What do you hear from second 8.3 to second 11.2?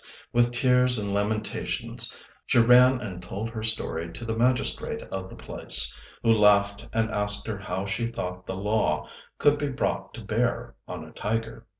the law could be brought to bear on a